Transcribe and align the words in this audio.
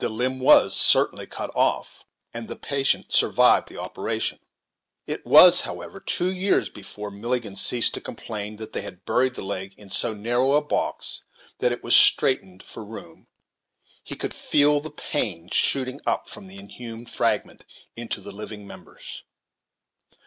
The 0.00 0.10
limb 0.10 0.40
was 0.40 0.76
certainly 0.76 1.26
cut 1.26 1.50
off, 1.54 2.04
and 2.34 2.48
the 2.48 2.54
patient 2.56 3.14
survived 3.14 3.68
the 3.70 3.80
operation. 3.80 4.40
It 5.06 5.24
was, 5.24 5.62
however, 5.62 6.00
two 6.00 6.30
years 6.30 6.68
before 6.68 7.10
poor 7.10 7.18
Milligan 7.18 7.56
ceased 7.56 7.94
to 7.94 8.02
complain 8.02 8.56
that 8.56 8.74
they 8.74 8.82
had 8.82 9.06
buried 9.06 9.36
the 9.36 9.42
leg 9.42 9.72
in 9.78 9.88
so 9.88 10.12
narrow 10.12 10.52
a 10.52 10.60
box 10.60 11.22
that 11.60 11.72
it 11.72 11.82
was 11.82 11.96
straitened 11.96 12.62
for 12.62 12.84
room; 12.84 13.26
he 14.04 14.16
could 14.16 14.34
feel 14.34 14.80
the 14.80 14.90
pain 14.90 15.48
shooting 15.48 16.02
up 16.06 16.28
from 16.28 16.46
the 16.46 16.58
inhumed 16.58 17.08
fragment 17.08 17.64
into 17.96 18.20
the 18.20 18.32
living 18.32 18.66
members. 18.66 19.22